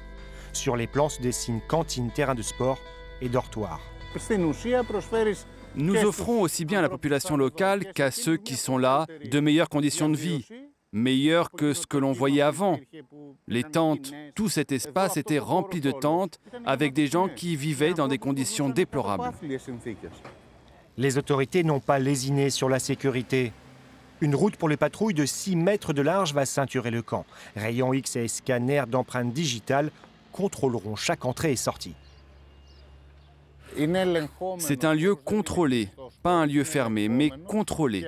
Sur 0.53 0.75
les 0.75 0.88
plans 0.88 1.10
se 1.10 1.22
dessinent 1.22 1.62
cantines, 1.67 2.12
terrains 2.12 2.36
de 2.36 2.41
sport 2.41 2.79
et 3.22 3.30
dortoirs. 3.30 3.82
Nous 5.76 5.96
offrons 6.06 6.42
aussi 6.42 6.66
bien 6.66 6.80
à 6.80 6.82
la 6.82 6.90
population 6.90 7.38
locale 7.38 7.92
qu'à 7.94 8.12
ceux 8.12 8.38
qui 8.38 8.56
sont 8.56 8.78
là 8.78 9.06
de 9.30 9.40
meilleures 9.40 9.70
conditions 9.70 10.10
de 10.10 10.18
vie, 10.18 10.48
meilleures 10.92 11.52
que 11.52 11.74
ce 11.74 11.86
que 11.86 11.98
l'on 11.98 12.14
voyait 12.14 12.42
avant. 12.42 12.80
Les 13.48 13.64
tentes, 13.64 14.12
tout 14.36 14.50
cet 14.50 14.72
espace 14.72 15.18
était 15.18 15.40
rempli 15.40 15.82
de 15.82 15.92
tentes 15.92 16.40
avec 16.66 16.94
des 16.94 17.08
gens 17.08 17.28
qui 17.28 17.56
vivaient 17.56 17.94
dans 17.94 18.08
des 18.08 18.18
conditions 18.18 18.70
déplorables. 18.70 19.32
Les 20.98 21.18
autorités 21.18 21.64
n'ont 21.64 21.80
pas 21.80 22.00
lésiné 22.00 22.50
sur 22.50 22.70
la 22.70 22.80
sécurité. 22.80 23.54
Une 24.20 24.34
route 24.34 24.56
pour 24.56 24.68
les 24.68 24.78
patrouilles 24.78 25.14
de 25.14 25.28
6 25.28 25.56
mètres 25.56 25.94
de 25.94 26.02
large 26.02 26.34
va 26.34 26.48
ceinturer 26.48 26.90
le 26.90 27.04
camp. 27.04 27.24
Rayons 27.56 27.94
X 27.94 28.16
et 28.16 28.28
scanners 28.28 28.86
d'empreintes 28.88 29.32
digitales 29.32 29.92
contrôleront 30.32 30.96
chaque 30.96 31.26
entrée 31.26 31.52
et 31.52 31.56
sortie. 31.56 31.94
C'est 34.60 34.86
un 34.86 34.94
lieu 34.94 35.16
contrôlé, 35.16 35.90
pas 36.24 36.32
un 36.32 36.46
lieu 36.46 36.64
fermé, 36.64 37.10
mais 37.10 37.30
contrôlé. 37.48 38.08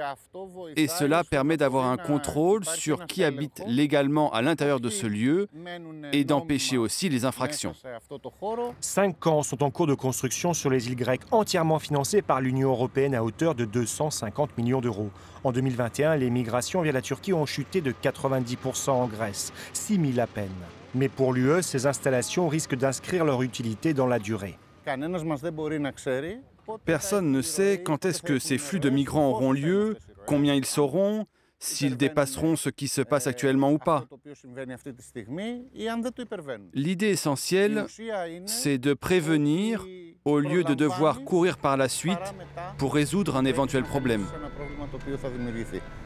Et 0.76 0.88
cela 0.88 1.24
permet 1.24 1.58
d'avoir 1.58 1.88
un 1.88 1.98
contrôle 1.98 2.66
sur 2.66 3.06
qui 3.06 3.24
habite 3.24 3.62
légalement 3.68 4.32
à 4.32 4.42
l'intérieur 4.42 4.80
de 4.80 4.90
ce 4.90 5.08
lieu 5.08 5.48
et 6.12 6.24
d'empêcher 6.24 6.78
aussi 6.78 7.10
les 7.10 7.26
infractions. 7.26 7.74
Cinq 8.80 9.20
camps 9.20 9.44
sont 9.44 9.64
en 9.64 9.70
cours 9.70 9.88
de 9.88 9.94
construction 9.94 10.54
sur 10.54 10.70
les 10.70 10.88
îles 10.88 10.96
grecques, 10.96 11.22
entièrement 11.32 11.80
financés 11.80 12.22
par 12.22 12.42
l'Union 12.42 12.70
européenne 12.70 13.16
à 13.16 13.24
hauteur 13.24 13.56
de 13.56 13.66
250 13.66 14.58
millions 14.58 14.82
d'euros. 14.82 15.10
En 15.44 15.52
2021, 15.52 16.18
les 16.18 16.30
migrations 16.30 16.82
via 16.82 16.92
la 16.92 17.02
Turquie 17.02 17.34
ont 17.34 17.46
chuté 17.46 17.82
de 17.82 17.92
90% 17.92 18.90
en 18.90 19.08
Grèce, 19.08 19.54
6 19.74 20.14
000 20.14 20.20
à 20.20 20.28
peine. 20.28 20.50
Mais 20.96 21.08
pour 21.08 21.34
l'UE, 21.34 21.62
ces 21.62 21.86
installations 21.86 22.48
risquent 22.48 22.76
d'inscrire 22.76 23.24
leur 23.24 23.42
utilité 23.44 23.94
dans 23.94 24.08
la 24.08 24.20
durée. 24.20 24.58
Personne 26.86 27.32
ne 27.32 27.42
sait 27.42 27.82
quand 27.84 28.06
est-ce 28.06 28.22
que 28.22 28.40
ces 28.40 28.58
flux 28.58 28.80
de 28.80 28.90
migrants 28.90 29.30
auront 29.30 29.52
lieu, 29.52 29.98
combien 30.26 30.54
ils 30.54 30.66
seront, 30.66 31.26
s'ils 31.60 31.98
dépasseront 31.98 32.56
ce 32.56 32.70
qui 32.70 32.88
se 32.88 33.02
passe 33.02 33.28
actuellement 33.28 33.72
ou 33.72 33.78
pas. 33.78 34.06
L'idée 36.74 37.10
essentielle, 37.10 37.86
c'est 38.46 38.78
de 38.78 38.94
prévenir 38.94 39.86
au 40.26 40.40
lieu 40.40 40.64
de 40.64 40.74
devoir 40.74 41.24
courir 41.24 41.58
par 41.58 41.78
la 41.78 41.90
suite 41.90 42.18
pour 42.78 42.94
résoudre 42.94 43.36
un 43.36 43.46
éventuel 43.46 43.84
problème. 43.84 44.26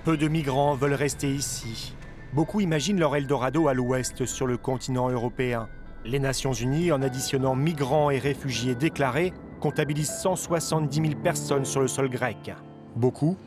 Peu 0.04 0.18
de 0.18 0.28
migrants 0.28 0.76
veulent 0.76 0.94
rester 0.94 1.32
ici. 1.32 1.96
Beaucoup 2.34 2.62
imaginent 2.62 3.00
leur 3.00 3.16
Eldorado 3.16 3.68
à 3.68 3.76
l'ouest 3.76 4.26
sur 4.26 4.48
le 4.48 4.58
continent 4.58 5.10
européen. 5.10 5.70
Les 6.06 6.20
Nations 6.20 6.54
Unies, 6.54 6.92
en 6.92 7.02
additionnant 7.02 7.56
migrants 7.56 8.10
et 8.10 8.20
réfugiés 8.20 8.76
déclarés, 8.76 9.34
comptabilisent 9.62 10.20
170 10.22 10.96
000 10.96 11.22
personnes 11.22 11.66
sur 11.66 11.82
le 11.82 11.88
sol 11.88 12.10
grec. 12.10 12.54
Beaucoup 12.96 13.38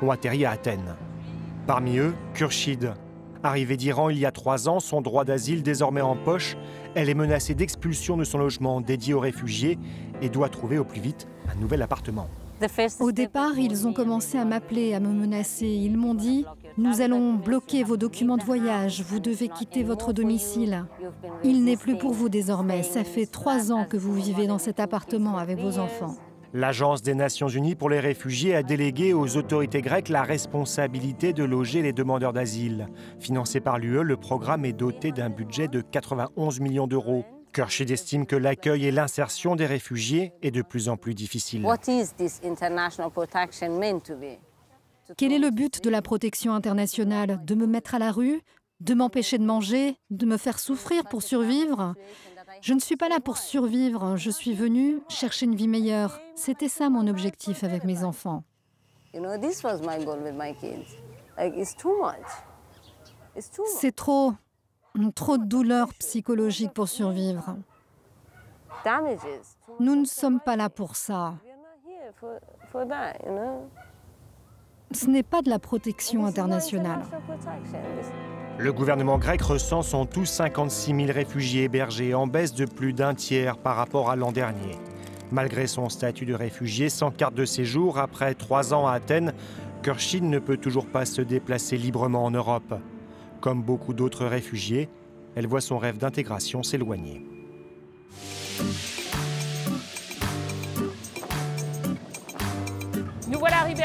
ont 0.00 0.10
atterri 0.10 0.44
à 0.44 0.52
Athènes. 0.52 0.94
Parmi 1.66 1.98
eux, 1.98 2.14
Kurshid, 2.32 2.94
Arrivée 3.42 3.76
d'Iran 3.76 4.08
il 4.08 4.18
y 4.18 4.26
a 4.26 4.32
trois 4.32 4.68
ans, 4.68 4.80
son 4.80 5.00
droit 5.00 5.24
d'asile 5.24 5.62
désormais 5.62 6.00
en 6.00 6.16
poche, 6.16 6.56
elle 6.94 7.08
est 7.08 7.14
menacée 7.14 7.54
d'expulsion 7.54 8.16
de 8.16 8.24
son 8.24 8.38
logement 8.38 8.80
dédié 8.80 9.14
aux 9.14 9.20
réfugiés 9.20 9.78
et 10.20 10.28
doit 10.28 10.48
trouver 10.48 10.78
au 10.78 10.84
plus 10.84 11.00
vite 11.00 11.28
un 11.48 11.54
nouvel 11.60 11.82
appartement. 11.82 12.28
Au 13.00 13.12
départ, 13.12 13.58
ils 13.58 13.86
ont 13.86 13.92
commencé 13.92 14.38
à 14.38 14.44
m'appeler, 14.44 14.94
à 14.94 15.00
me 15.00 15.12
menacer. 15.12 15.66
Ils 15.66 15.96
m'ont 15.96 16.14
dit 16.14 16.46
Nous 16.78 17.00
allons 17.00 17.32
bloquer 17.32 17.84
vos 17.84 17.96
documents 17.96 18.36
de 18.36 18.42
voyage, 18.42 19.00
vous 19.00 19.18
devez 19.18 19.48
quitter 19.48 19.82
votre 19.82 20.12
domicile. 20.12 20.84
Il 21.42 21.64
n'est 21.64 21.78
plus 21.78 21.96
pour 21.96 22.12
vous 22.12 22.28
désormais. 22.28 22.82
Ça 22.82 23.02
fait 23.02 23.24
trois 23.24 23.72
ans 23.72 23.86
que 23.86 23.96
vous 23.96 24.12
vivez 24.12 24.46
dans 24.46 24.58
cet 24.58 24.78
appartement 24.78 25.38
avec 25.38 25.58
vos 25.58 25.78
enfants. 25.78 26.14
L'Agence 26.52 27.00
des 27.00 27.14
Nations 27.14 27.48
Unies 27.48 27.74
pour 27.74 27.88
les 27.88 28.00
réfugiés 28.00 28.54
a 28.54 28.62
délégué 28.62 29.14
aux 29.14 29.38
autorités 29.38 29.80
grecques 29.80 30.10
la 30.10 30.22
responsabilité 30.22 31.32
de 31.32 31.44
loger 31.44 31.80
les 31.80 31.94
demandeurs 31.94 32.34
d'asile. 32.34 32.88
Financé 33.20 33.60
par 33.60 33.78
l'UE, 33.78 34.02
le 34.02 34.16
programme 34.16 34.66
est 34.66 34.74
doté 34.74 35.12
d'un 35.12 35.30
budget 35.30 35.68
de 35.68 35.80
91 35.80 36.60
millions 36.60 36.86
d'euros. 36.86 37.24
Kershid 37.54 37.90
estime 37.90 38.26
que 38.26 38.36
l'accueil 38.36 38.84
et 38.84 38.90
l'insertion 38.90 39.56
des 39.56 39.64
réfugiés 39.64 40.32
est 40.42 40.50
de 40.50 40.60
plus 40.60 40.90
en 40.90 40.98
plus 40.98 41.14
difficile. 41.14 41.64
Quel 45.16 45.32
est 45.32 45.38
le 45.38 45.50
but 45.50 45.82
de 45.82 45.90
la 45.90 46.02
protection 46.02 46.54
internationale? 46.54 47.40
De 47.44 47.54
me 47.54 47.66
mettre 47.66 47.94
à 47.94 47.98
la 47.98 48.12
rue? 48.12 48.40
De 48.80 48.94
m'empêcher 48.94 49.38
de 49.38 49.44
manger? 49.44 49.96
De 50.10 50.26
me 50.26 50.36
faire 50.36 50.58
souffrir 50.58 51.04
pour 51.04 51.22
survivre? 51.22 51.94
Je 52.60 52.74
ne 52.74 52.80
suis 52.80 52.96
pas 52.96 53.08
là 53.08 53.20
pour 53.20 53.38
survivre, 53.38 54.16
je 54.16 54.30
suis 54.30 54.54
venue 54.54 55.00
chercher 55.08 55.46
une 55.46 55.54
vie 55.54 55.68
meilleure. 55.68 56.20
C'était 56.34 56.68
ça 56.68 56.88
mon 56.88 57.06
objectif 57.06 57.64
avec 57.64 57.84
mes 57.84 58.02
enfants. 58.04 58.44
C'est 63.78 63.94
trop, 63.94 64.32
trop 65.14 65.38
de 65.38 65.44
douleurs 65.44 65.92
psychologiques 65.94 66.72
pour 66.72 66.88
survivre. 66.88 67.56
Nous 69.80 69.96
ne 69.96 70.04
sommes 70.04 70.40
pas 70.40 70.56
là 70.56 70.70
pour 70.70 70.96
ça. 70.96 71.34
Ce 74.92 75.06
n'est 75.06 75.22
pas 75.22 75.42
de 75.42 75.50
la 75.50 75.58
protection 75.58 76.26
internationale. 76.26 77.02
Le 78.58 78.72
gouvernement 78.72 79.18
grec 79.18 79.42
recense 79.42 79.92
en 79.92 80.06
tout 80.06 80.24
56 80.24 80.94
000 80.94 81.12
réfugiés 81.12 81.64
hébergés, 81.64 82.14
en 82.14 82.26
baisse 82.26 82.54
de 82.54 82.64
plus 82.64 82.92
d'un 82.92 83.14
tiers 83.14 83.58
par 83.58 83.76
rapport 83.76 84.10
à 84.10 84.16
l'an 84.16 84.32
dernier. 84.32 84.76
Malgré 85.30 85.66
son 85.66 85.88
statut 85.88 86.24
de 86.24 86.34
réfugié 86.34 86.88
sans 86.88 87.10
carte 87.10 87.34
de 87.34 87.44
séjour, 87.44 87.98
après 87.98 88.34
trois 88.34 88.72
ans 88.72 88.86
à 88.86 88.92
Athènes, 88.92 89.34
Kershid 89.82 90.24
ne 90.24 90.38
peut 90.38 90.56
toujours 90.56 90.86
pas 90.86 91.04
se 91.04 91.20
déplacer 91.20 91.76
librement 91.76 92.24
en 92.24 92.30
Europe. 92.30 92.74
Comme 93.40 93.62
beaucoup 93.62 93.92
d'autres 93.92 94.24
réfugiés, 94.24 94.88
elle 95.34 95.46
voit 95.46 95.60
son 95.60 95.78
rêve 95.78 95.98
d'intégration 95.98 96.62
s'éloigner. 96.62 97.22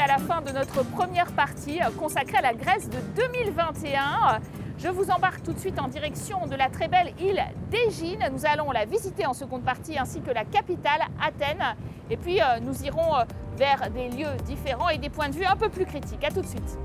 À 0.00 0.06
la 0.06 0.18
fin 0.18 0.40
de 0.40 0.50
notre 0.52 0.82
première 0.84 1.30
partie 1.32 1.78
consacrée 1.98 2.38
à 2.38 2.40
la 2.40 2.54
Grèce 2.54 2.88
de 2.88 2.98
2021. 3.14 4.40
Je 4.78 4.88
vous 4.88 5.10
embarque 5.10 5.42
tout 5.42 5.52
de 5.52 5.58
suite 5.58 5.78
en 5.78 5.86
direction 5.86 6.46
de 6.46 6.56
la 6.56 6.70
très 6.70 6.88
belle 6.88 7.12
île 7.20 7.42
d'Égine. 7.70 8.24
Nous 8.32 8.46
allons 8.46 8.70
la 8.72 8.86
visiter 8.86 9.26
en 9.26 9.34
seconde 9.34 9.64
partie 9.64 9.98
ainsi 9.98 10.22
que 10.22 10.30
la 10.30 10.44
capitale, 10.44 11.02
Athènes. 11.22 11.76
Et 12.10 12.16
puis 12.16 12.40
euh, 12.40 12.58
nous 12.62 12.82
irons 12.84 13.14
euh, 13.14 13.24
vers 13.56 13.90
des 13.90 14.08
lieux 14.08 14.34
différents 14.46 14.88
et 14.88 14.98
des 14.98 15.10
points 15.10 15.28
de 15.28 15.34
vue 15.34 15.44
un 15.44 15.56
peu 15.56 15.68
plus 15.68 15.84
critiques. 15.84 16.24
A 16.24 16.30
tout 16.30 16.40
de 16.40 16.46
suite. 16.46 16.78